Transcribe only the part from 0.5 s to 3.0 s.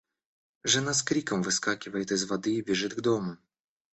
Жена с криком выскакивает из воды и бежит